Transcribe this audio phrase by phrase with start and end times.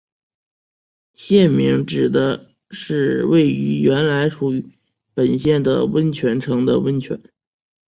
[1.13, 4.67] 县名指的是位于原来属于
[5.13, 7.21] 本县的温泉城的温泉。